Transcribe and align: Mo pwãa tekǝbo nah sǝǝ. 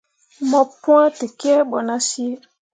Mo 0.49 0.61
pwãa 0.81 1.07
tekǝbo 1.17 1.77
nah 1.87 2.01
sǝǝ. 2.09 2.39